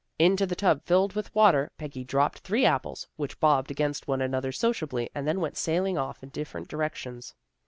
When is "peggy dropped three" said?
1.77-2.65